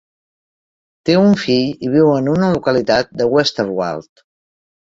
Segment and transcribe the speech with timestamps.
[1.09, 4.27] Té un fill i viu en una localitat de Westerwald.